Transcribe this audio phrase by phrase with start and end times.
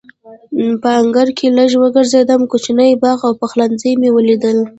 [0.81, 4.57] په انګړ کې لږ وګرځېدم، کوچنی باغ او پخلنځی مې ولیدل.